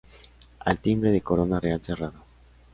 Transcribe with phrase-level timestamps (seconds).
[0.71, 2.23] Al timbre de corona real cerrada.